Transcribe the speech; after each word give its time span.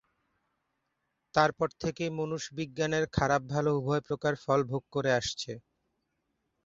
তারপর 1.33 1.69
থেকেই 1.81 2.11
মনুষ 2.19 2.43
বিজ্ঞানের 2.57 3.05
খারাপ-ভালো 3.17 3.69
উভয়প্রকার 3.79 4.33
ফল 4.43 4.59
ভোগ 4.71 4.83
করে 4.93 5.11
আসছে। 5.19 5.51